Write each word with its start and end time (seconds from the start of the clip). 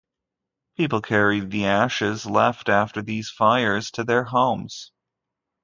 People 0.77 0.99
carried 0.99 1.51
the 1.51 1.67
ashes 1.67 2.25
left 2.25 2.69
after 2.69 3.03
these 3.03 3.29
fires 3.29 3.91
to 3.91 4.03
their 4.03 4.23
homes. 4.23 4.91